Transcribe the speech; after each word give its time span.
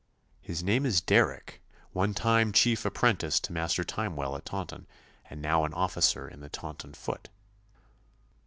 'His 0.41 0.63
name 0.63 0.83
is 0.87 0.99
Derrick, 0.99 1.61
one 1.93 2.15
time 2.15 2.51
chief 2.53 2.85
apprentice 2.85 3.39
to 3.41 3.53
Master 3.53 3.83
Timewell 3.83 4.35
at 4.35 4.45
Taunton, 4.45 4.87
and 5.29 5.43
now 5.43 5.63
an 5.63 5.75
officer 5.75 6.27
in 6.27 6.39
the 6.39 6.49
Taunton 6.49 6.95
foot. 6.95 7.29